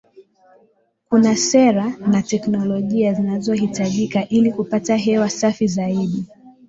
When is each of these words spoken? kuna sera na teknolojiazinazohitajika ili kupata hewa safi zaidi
kuna 1.09 1.35
sera 1.35 1.89
na 2.07 2.21
teknolojiazinazohitajika 2.21 4.27
ili 4.29 4.51
kupata 4.51 4.95
hewa 4.95 5.29
safi 5.29 5.67
zaidi 5.67 6.25